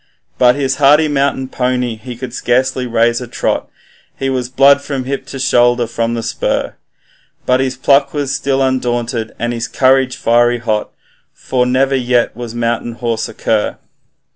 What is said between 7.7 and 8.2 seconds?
pluck